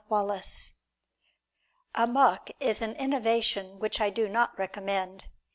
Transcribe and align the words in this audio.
WALLACE 0.09 0.73
"Amok" 1.93 2.49
is 2.59 2.81
an 2.81 2.95
innovation 2.95 3.77
which 3.77 4.01
I 4.01 4.09
do 4.09 4.27
not 4.27 4.57
recommend. 4.57 5.27